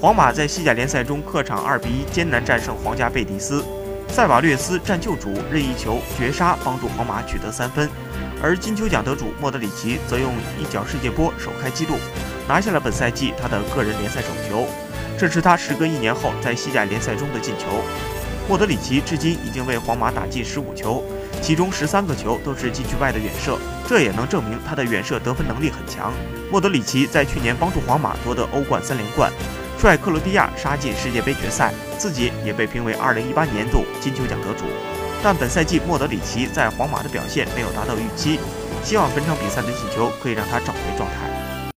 [0.00, 3.64] 皇马在西甲联赛中客场2比1艰难战胜皇家贝蒂斯，
[4.06, 7.90] 塞瓦略斯战救主任意球绝杀帮助皇马取得三分，
[8.40, 11.96] 而金球奖得主莫德里奇则用一脚世界波首开纪录，
[12.46, 14.68] 拿下了本赛季他的个人联赛首球，
[15.18, 17.66] 这是他时隔一年后在西甲联赛中的进球。
[18.48, 21.02] 莫德里奇至今已经为皇马打进十五球，
[21.42, 23.58] 其中十三个球都是禁区外的远射，
[23.88, 26.12] 这也能证明他的远射得分能力很强。
[26.52, 29.30] 莫德里奇在去年帮助皇马夺得欧冠三连冠，
[29.78, 34.64] 率克罗地亚杀进世界杯决赛，自己也被评为2018年度金球奖得主。
[35.22, 38.40] 但本赛季莫德里奇在皇马的表现没有达到预期，
[38.82, 41.47] 希望本场比赛的进球可以让他找回状态。